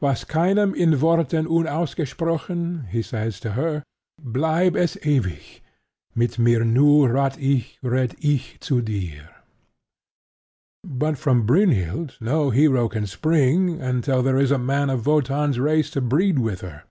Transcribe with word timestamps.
"Was 0.00 0.22
Keinem 0.22 0.74
in 0.76 0.90
Worten 1.00 1.46
unausgesprochen," 1.46 2.88
he 2.90 3.00
says 3.00 3.40
to 3.40 3.52
her, 3.52 3.82
"bleib 4.22 4.76
es 4.76 4.96
ewig: 5.02 5.62
mit 6.14 6.38
mir 6.38 6.62
nur 6.62 7.10
rath' 7.12 7.40
ich, 7.40 7.78
red' 7.82 8.14
ich 8.20 8.58
zu 8.60 8.82
dir." 8.82 9.30
But 10.84 11.16
from 11.16 11.46
Brynhild 11.46 12.18
no 12.20 12.50
hero 12.50 12.90
can 12.90 13.06
spring 13.06 13.80
until 13.80 14.22
there 14.22 14.36
is 14.36 14.50
a 14.50 14.58
man 14.58 14.90
of 14.90 15.06
Wotan's 15.06 15.58
race 15.58 15.88
to 15.92 16.02
breed 16.02 16.38
with 16.38 16.60
her. 16.60 16.82